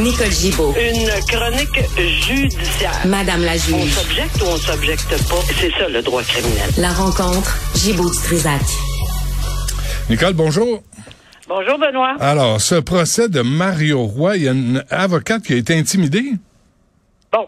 [0.00, 0.72] Nicole Gibaud.
[0.80, 2.90] Une chronique judiciaire.
[3.06, 3.92] Madame la On juge.
[3.92, 5.42] s'objecte ou on s'objecte pas?
[5.60, 6.70] C'est ça le droit criminel.
[6.78, 8.62] La rencontre, Gibaud du Trisac.
[10.08, 10.82] Nicole, bonjour.
[11.48, 12.14] Bonjour Benoît.
[12.18, 16.32] Alors, ce procès de Mario Roy, il y a une avocate qui a été intimidée?
[17.30, 17.46] Bon,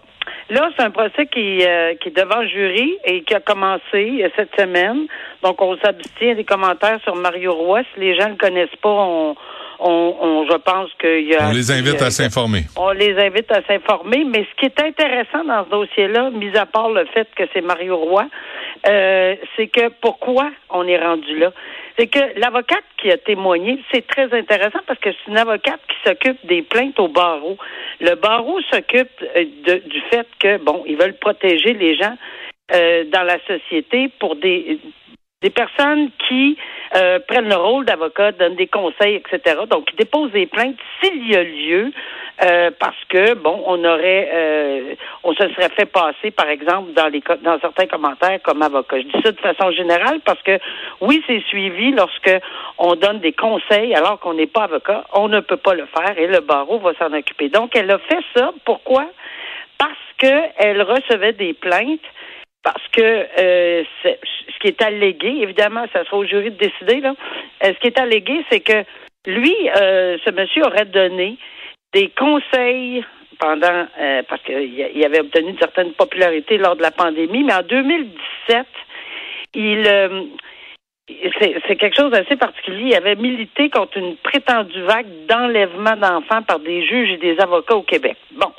[0.50, 3.82] là c'est un procès qui, euh, qui est devant le jury et qui a commencé
[3.94, 5.06] euh, cette semaine.
[5.42, 7.80] Donc on s'abstient des commentaires sur Mario Roy.
[7.94, 9.34] Si les gens ne le connaissent pas, on,
[9.82, 11.48] on, on- je pense qu'il y a.
[11.48, 12.62] On les invite euh, à s'informer.
[12.76, 16.66] On les invite à s'informer, mais ce qui est intéressant dans ce dossier-là, mis à
[16.66, 18.26] part le fait que c'est Mario Roy,
[18.88, 21.52] euh, c'est que pourquoi on est rendu là?
[21.98, 26.08] C'est que l'avocate qui a témoigné, c'est très intéressant parce que c'est une avocate qui
[26.08, 27.58] s'occupe des plaintes au barreau.
[28.00, 32.16] Le barreau s'occupe euh, du fait que, bon, ils veulent protéger les gens
[32.74, 34.78] euh, dans la société pour des
[35.42, 36.56] des personnes qui
[36.94, 39.60] euh, prennent le rôle d'avocat, donnent des conseils, etc.
[39.68, 41.92] Donc, déposent des plaintes s'il y a lieu,
[42.44, 47.08] euh, parce que bon, on aurait, euh, on se serait fait passer, par exemple, dans
[47.08, 48.98] les dans certains commentaires comme avocat.
[48.98, 50.58] Je dis ça de façon générale parce que
[51.00, 52.30] oui, c'est suivi lorsque
[52.78, 56.18] on donne des conseils alors qu'on n'est pas avocat, on ne peut pas le faire
[56.18, 57.48] et le barreau va s'en occuper.
[57.48, 58.52] Donc, elle a fait ça.
[58.64, 59.06] Pourquoi?
[59.78, 62.00] Parce qu'elle recevait des plaintes
[62.62, 67.14] parce que euh, ce qui est allégué, évidemment, ça sera au jury de décider, là.
[67.64, 68.84] Euh, ce qui est allégué, c'est que
[69.26, 71.36] lui, euh, ce monsieur aurait donné
[71.92, 73.04] des conseils
[73.38, 77.62] pendant euh, parce qu'il avait obtenu une certaine popularité lors de la pandémie, mais en
[77.62, 78.66] 2017,
[79.54, 80.22] il euh,
[81.40, 82.84] c'est quelque chose d'assez particulier.
[82.90, 87.74] Il avait milité contre une prétendue vague d'enlèvement d'enfants par des juges et des avocats
[87.76, 88.16] au Québec.
[88.32, 88.52] Bon.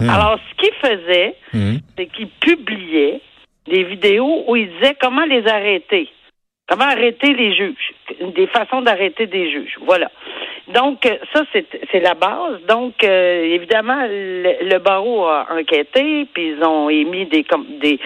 [0.00, 1.78] Alors, ce qu'il faisait, Mhm.
[1.96, 3.20] c'est qu'il publiait
[3.66, 6.08] des vidéos où il disait comment les arrêter.
[6.68, 7.92] Comment arrêter les juges.
[8.34, 9.76] Des façons d'arrêter des juges.
[9.82, 10.10] Voilà.
[10.68, 12.62] Donc, euh, ça, c'est la base.
[12.66, 17.44] Donc, euh, évidemment, le, le barreau a enquêté, puis ils ont émis des...
[17.44, 17.98] com- des,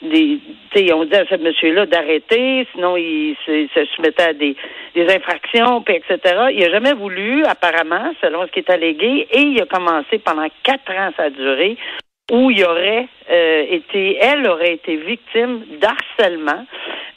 [0.00, 0.38] des
[0.78, 4.54] ils ont dit à ce monsieur-là d'arrêter, sinon il se, se soumettait à des,
[4.94, 6.18] des infractions, puis etc.
[6.52, 10.46] Il n'a jamais voulu, apparemment, selon ce qui est allégué, et il a commencé pendant
[10.62, 11.78] quatre ans, ça a duré,
[12.30, 16.66] où il aurait euh, été, elle aurait été victime d'harcèlement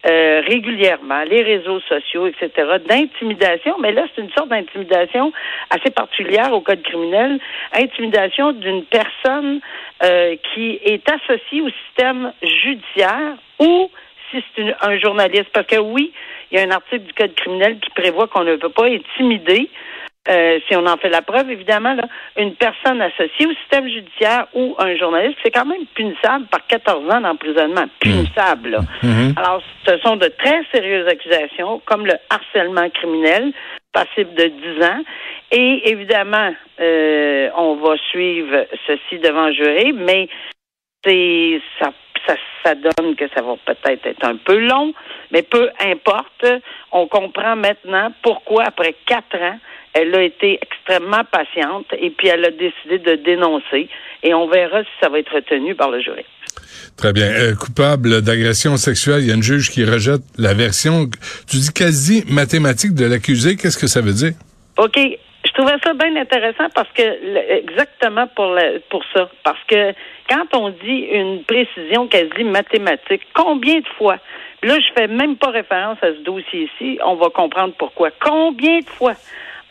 [0.06, 2.52] euh, régulièrement, les réseaux sociaux, etc.,
[2.88, 5.34] d'intimidation, mais là, c'est une sorte d'intimidation
[5.72, 7.40] assez particulière au code criminel,
[7.74, 9.60] intimidation d'une personne
[10.04, 13.90] euh, qui est associée au système judiciaire ou
[14.32, 15.50] si c'est une- un journaliste.
[15.52, 16.14] Parce que oui,
[16.52, 19.70] il y a un article du code criminel qui prévoit qu'on ne peut pas intimider
[20.28, 22.04] euh, si on en fait la preuve, évidemment, là,
[22.38, 27.10] une personne associée au système judiciaire ou un journaliste, c'est quand même punissable par 14
[27.10, 27.86] ans d'emprisonnement.
[28.00, 28.70] Punissable.
[28.70, 28.80] là.
[29.38, 33.54] Alors, ce sont de très sérieuses accusations, comme le harcèlement criminel,
[33.94, 34.46] passible de
[34.78, 35.02] 10 ans.
[35.52, 40.28] Et évidemment, euh, on va suivre ceci devant jury, mais
[41.04, 41.92] c'est ça,
[42.28, 44.94] ça, ça donne que ça va peut-être être un peu long,
[45.32, 46.46] mais peu importe.
[46.92, 49.58] On comprend maintenant pourquoi, après quatre ans,
[49.94, 53.90] elle a été extrêmement patiente et puis elle a décidé de dénoncer.
[54.24, 56.26] Et on verra si ça va être retenu par le jury.
[56.98, 57.28] Très bien.
[57.28, 61.06] Euh, coupable d'agression sexuelle, il y a une juge qui rejette la version,
[61.50, 63.56] tu dis quasi mathématique de l'accusé.
[63.56, 64.34] Qu'est-ce que ça veut dire?
[64.78, 65.00] OK.
[65.46, 67.02] Je trouvais ça bien intéressant parce que
[67.60, 68.58] exactement pour
[68.90, 69.30] pour ça.
[69.44, 69.94] Parce que
[70.30, 74.18] quand on dit une précision quasi mathématique, combien de fois,
[74.64, 78.10] là je fais même pas référence à ce dossier ici, on va comprendre pourquoi.
[78.20, 79.14] Combien de fois?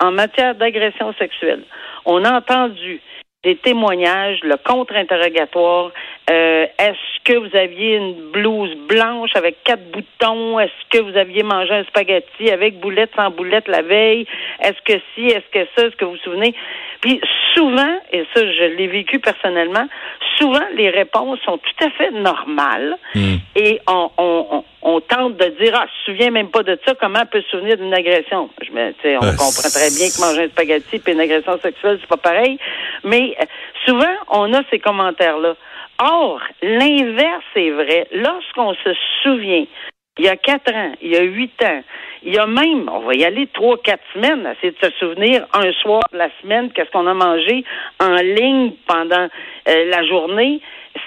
[0.00, 1.62] En matière d'agression sexuelle,
[2.04, 3.00] on a entendu
[3.44, 5.92] des témoignages, le contre-interrogatoire.
[6.28, 10.58] Euh, Est-ce que vous aviez une blouse blanche avec quatre boutons?
[10.58, 14.26] Est-ce que vous aviez mangé un spaghetti avec boulette, sans boulette la veille?
[14.60, 16.52] Est-ce que si, est-ce que ça, est-ce que vous vous souvenez?
[17.00, 17.20] Puis
[17.58, 19.86] souvent, et ça je l'ai vécu personnellement,
[20.38, 22.96] souvent les réponses sont tout à fait normales
[23.56, 26.78] et on, on, on, on tente de dire ah je me souviens même pas de
[26.86, 28.48] ça comment elle peut se souvenir d'une agression?
[28.64, 31.98] Je me, on Euh, comprend très bien que manger un spaghetti puis une agression sexuelle
[32.00, 32.58] c'est pas pareil
[33.02, 33.44] mais euh,
[33.86, 35.54] souvent on a ces commentaires là
[36.00, 38.06] or l'inverse est vrai.
[38.12, 38.90] Lorsqu'on se
[39.24, 39.64] souvient
[40.18, 41.82] il y a quatre ans, il y a huit ans,
[42.22, 45.46] il y a même, on va y aller trois, quatre semaines, essayer de se souvenir
[45.52, 47.64] un soir de la semaine, qu'est-ce qu'on a mangé
[48.00, 49.28] en ligne pendant
[49.68, 50.60] euh, la journée.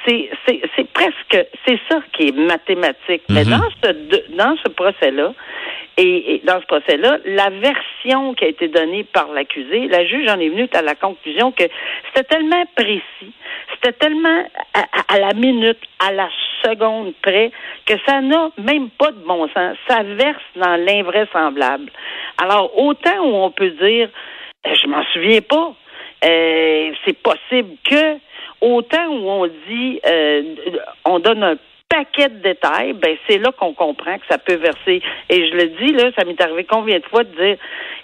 [0.07, 3.23] C'est, c'est, c'est presque, c'est ça qui est mathématique.
[3.29, 5.33] Mais dans ce, dans ce procès-là,
[6.01, 10.39] et, dans ce procès-là, la version qui a été donnée par l'accusé, la juge en
[10.39, 11.63] est venue à la conclusion que
[12.07, 13.33] c'était tellement précis,
[13.73, 14.43] c'était tellement
[14.73, 16.29] à, à, la minute, à la
[16.63, 17.51] seconde près,
[17.85, 19.77] que ça n'a même pas de bon sens.
[19.87, 21.91] Ça verse dans l'invraisemblable.
[22.37, 24.09] Alors, autant où on peut dire,
[24.65, 25.73] euh, je m'en souviens pas,
[26.25, 28.17] euh, c'est possible que,
[28.61, 30.55] autant où on dit, euh,
[31.05, 31.55] on donne un
[31.91, 35.01] paquet de détails, ben c'est là qu'on comprend que ça peut verser.
[35.29, 37.57] Et je le dis, là, ça m'est arrivé combien de fois de dire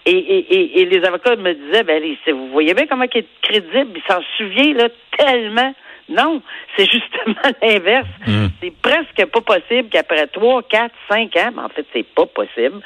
[0.06, 3.92] et, et, et, les avocats me disaient, ben vous voyez bien comment il est crédible,
[3.96, 5.74] il s'en souvient là tellement.
[6.10, 6.42] Non,
[6.76, 8.08] c'est justement l'inverse.
[8.26, 8.48] Mm.
[8.62, 12.82] C'est presque pas possible qu'après trois, quatre, cinq ans, mais en fait, c'est pas possible,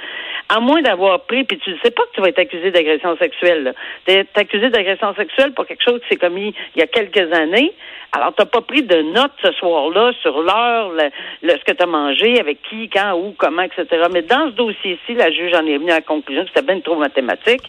[0.51, 3.15] à moins d'avoir pris, puis tu ne sais pas que tu vas être accusé d'agression
[3.17, 3.73] sexuelle.
[4.05, 7.31] Tu es accusé d'agression sexuelle pour quelque chose qui s'est commis il y a quelques
[7.33, 7.71] années.
[8.11, 11.81] Alors, tu n'as pas pris de notes ce soir-là sur l'heure, le, ce que tu
[11.81, 13.85] as mangé, avec qui, quand, où, comment, etc.
[14.11, 16.81] Mais dans ce dossier-ci, la juge en est venue à la conclusion que c'était bien
[16.81, 17.63] trop mathématique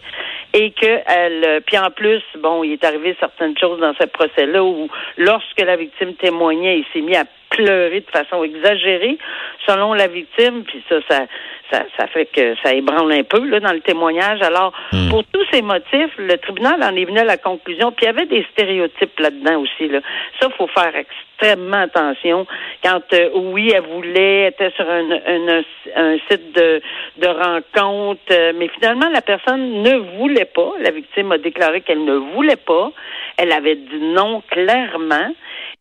[0.53, 4.65] et que elle, puis en plus, bon, il est arrivé certaines choses dans ce procès-là
[4.65, 9.19] où, lorsque la victime témoignait, il s'est mis à pleurer de façon exagérée,
[9.67, 11.21] selon la victime, puis ça, ça,
[11.73, 14.43] ça, ça fait que ça ébranle un peu là, dans le témoignage.
[14.43, 15.09] Alors, hmm.
[15.09, 18.11] pour tous ces motifs, le tribunal en est venu à la conclusion, puis il y
[18.11, 19.89] avait des stéréotypes là-dedans aussi.
[19.89, 20.01] Là.
[20.41, 22.47] Ça, faut faire extrêmement attention.
[22.85, 25.63] Quand, euh, oui, elle voulait, était sur un, un,
[25.97, 26.81] un site de,
[27.19, 30.73] de rencontre, euh, mais finalement, la personne ne voulait pas.
[30.81, 32.93] La victime a déclaré qu'elle ne voulait pas.
[33.39, 35.33] Elle avait dit non clairement.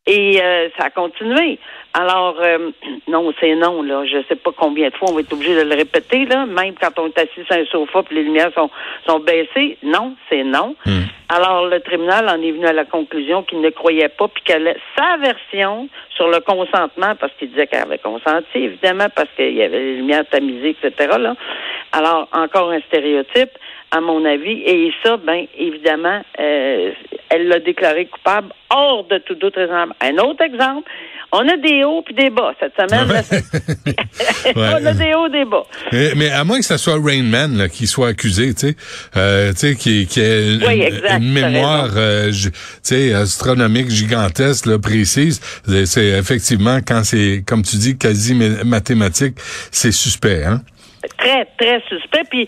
[0.07, 1.59] Et euh, ça a continué.
[1.93, 2.71] Alors, euh,
[3.07, 4.03] non, c'est non, là.
[4.05, 6.45] Je sais pas combien de fois on va être obligé de le répéter, là.
[6.47, 8.71] Même quand on est assis sur un sofa et les lumières sont,
[9.07, 9.77] sont baissées.
[9.83, 10.75] Non, c'est non.
[10.85, 11.03] Hmm.
[11.29, 14.75] Alors, le tribunal en est venu à la conclusion qu'il ne croyait pas, puis qu'elle
[14.97, 19.61] sa version sur le consentement, parce qu'il disait qu'elle avait consenti, évidemment, parce qu'il y
[19.61, 21.35] avait les lumières tamisées, etc., là.
[21.91, 23.51] Alors, encore un stéréotype
[23.91, 24.61] à mon avis.
[24.65, 26.91] Et ça, ben évidemment, euh,
[27.29, 29.93] elle l'a déclaré coupable hors de tout doute raisonnable.
[30.01, 30.89] Un autre exemple,
[31.33, 33.07] on a des hauts puis des bas cette semaine.
[34.55, 35.63] on a des hauts, des bas.
[35.91, 38.75] Mais, à moins que ce soit Rainman là, qui soit accusé, tu sais,
[39.15, 42.31] euh, tu sais, qui, qui ait une, mémoire, euh,
[43.15, 45.39] astronomique gigantesque, là, précise.
[45.85, 48.35] C'est effectivement quand c'est, comme tu dis, quasi
[48.65, 49.35] mathématique,
[49.71, 50.61] c'est suspect, hein.
[51.17, 52.23] Très, très suspect.
[52.29, 52.47] Puis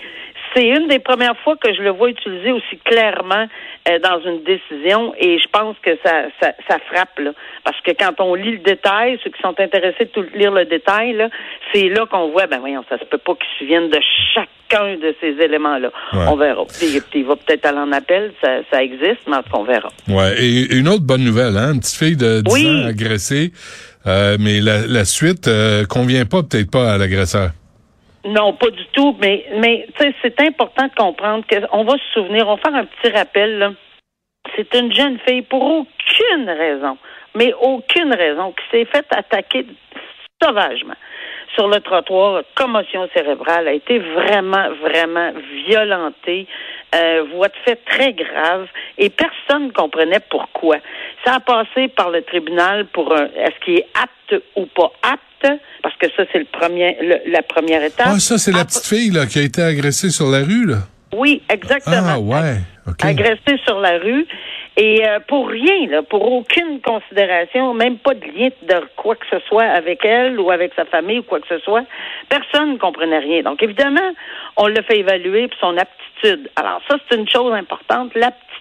[0.55, 3.47] c'est une des premières fois que je le vois utilisé aussi clairement
[3.89, 7.31] euh, dans une décision et je pense que ça, ça, ça, frappe là.
[7.63, 11.13] Parce que quand on lit le détail, ceux qui sont intéressés de lire le détail,
[11.13, 11.29] là,
[11.73, 14.00] c'est là qu'on voit, ben voyons, ça se peut pas qu'ils se souviennent de
[14.33, 15.91] chacun de ces éléments-là.
[16.13, 16.63] On verra.
[16.81, 19.89] Il, va peut-être aller en appel, ça, ça existe, mais en tout cas, on verra.
[20.07, 20.35] Ouais.
[20.39, 23.51] Et une autre bonne nouvelle, hein, une petite fille de 10 ans agressée,
[24.06, 27.51] euh, mais la, la suite euh, convient pas peut-être pas à l'agresseur.
[28.25, 32.55] Non, pas du tout, mais, mais c'est important de comprendre qu'on va se souvenir, on
[32.55, 33.75] va faire un petit rappel.
[34.55, 36.97] C'est une jeune fille pour aucune raison,
[37.35, 39.65] mais aucune raison, qui s'est faite attaquer
[40.41, 40.95] sauvagement
[41.55, 45.31] sur le trottoir, commotion cérébrale, a été vraiment, vraiment
[45.67, 46.47] violentée,
[46.95, 48.67] euh, voix de fait très grave,
[48.97, 50.78] et personne ne comprenait pourquoi.
[51.25, 55.59] Ça a passé par le tribunal pour un, est-ce qu'il est apte ou pas apte,
[55.81, 56.97] parce que ça, c'est le premier,
[57.28, 58.07] la première étape.
[58.09, 60.78] Ah, ça, c'est la petite fille là, qui a été agressée sur la rue, là?
[61.16, 62.16] Oui, exactement.
[62.16, 62.57] Ah, ouais.
[63.01, 64.25] Agressée sur la rue.
[64.75, 69.25] Et euh, pour rien, là, pour aucune considération, même pas de lien de quoi que
[69.30, 71.83] ce soit avec elle ou avec sa famille ou quoi que ce soit,
[72.27, 73.44] personne ne comprenait rien.
[73.44, 74.11] Donc évidemment,
[74.57, 76.49] on l'a fait évaluer pour son aptitude.
[76.56, 78.15] Alors ça, c'est une chose importante.
[78.15, 78.53] L'aptitude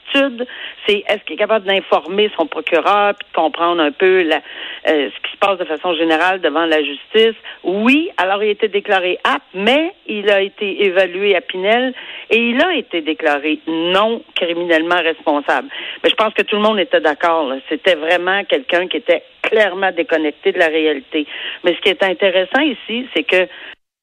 [0.87, 4.37] c'est est-ce qu'il est capable d'informer son procureur puis de comprendre un peu la,
[4.89, 7.37] euh, ce qui se passe de façon générale devant la justice?
[7.63, 11.95] Oui, alors il a été déclaré apte, mais il a été évalué à Pinel
[12.31, 15.69] et il a été déclaré non criminellement responsable.
[16.03, 17.53] Mais je pense que tout le monde était d'accord.
[17.69, 21.27] C'était vraiment quelqu'un qui était clairement déconnecté de la réalité.
[21.65, 23.49] Mais ce qui est intéressant ici, c'est que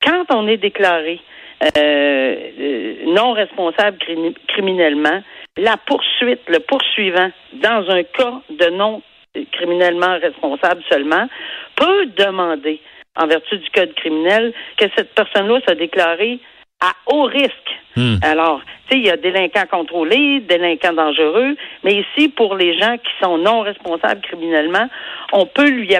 [0.05, 1.19] quand on est déclaré
[1.61, 3.97] euh, euh, non responsable
[4.47, 5.21] criminellement,
[5.57, 9.01] la poursuite, le poursuivant, dans un cas de non
[9.51, 11.27] criminellement responsable seulement,
[11.75, 12.79] peut demander,
[13.17, 16.39] en vertu du code criminel, que cette personne-là soit déclarée
[16.81, 17.53] à haut risque.
[17.95, 18.15] Hmm.
[18.21, 22.95] Alors, tu sais, il y a délinquants contrôlés, délinquants dangereux, mais ici, pour les gens
[22.97, 24.87] qui sont non responsables criminellement,
[25.33, 25.93] on peut lui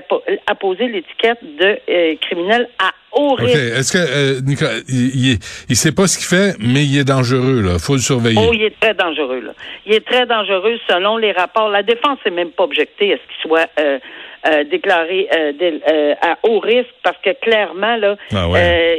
[0.48, 3.56] apposer l'étiquette de euh, criminel à haut risque.
[3.56, 7.62] Est-ce que, euh, Nicolas, il, il, sait pas ce qu'il fait, mais il est dangereux,
[7.62, 7.80] là.
[7.80, 8.40] Faut le surveiller.
[8.40, 9.52] Oh, il est très dangereux, là.
[9.86, 11.70] Il est très dangereux selon les rapports.
[11.70, 14.00] La défense n'est même pas objectée à ce qu'il soit euh,
[14.48, 18.48] euh, déclaré euh, euh, à haut risque parce que clairement là, ah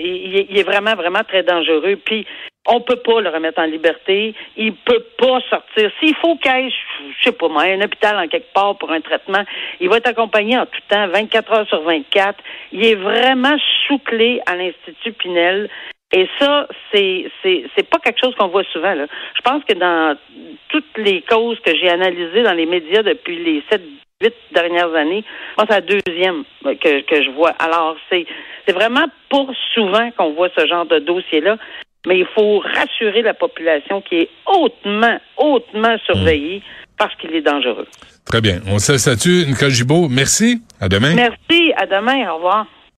[0.03, 1.97] il, est vraiment vraiment très dangereux.
[2.05, 2.27] Puis
[2.67, 4.35] on peut pas le remettre en liberté.
[4.59, 5.91] Il peut pas sortir.
[5.99, 6.71] S'il faut qu'il aille,
[7.19, 9.43] je sais pas moi, un hôpital en quelque part pour un traitement,
[9.81, 12.39] il va être accompagné en tout temps, 24 heures sur 24.
[12.73, 13.57] Il est vraiment
[13.87, 15.71] sous-clé à l'Institut Pinel.
[16.13, 18.95] Et ça, c'est c'est c'est pas quelque chose qu'on voit souvent.
[18.95, 19.07] Là.
[19.37, 20.17] Je pense que dans
[20.69, 23.81] toutes les causes que j'ai analysées dans les médias depuis les sept
[24.21, 25.25] huit dernières années.
[25.57, 27.51] Moi, c'est la deuxième que, que je vois.
[27.59, 28.27] Alors, c'est,
[28.67, 31.57] c'est vraiment pas souvent qu'on voit ce genre de dossier-là,
[32.07, 36.63] mais il faut rassurer la population qui est hautement, hautement surveillée
[36.97, 37.87] parce qu'il est dangereux.
[38.27, 38.61] Très bien.
[38.69, 40.09] On se statue, Nicole Gibault.
[40.09, 40.63] Merci.
[40.81, 41.15] À demain.
[41.15, 41.73] Merci.
[41.77, 42.31] À demain.
[42.31, 42.67] Au revoir.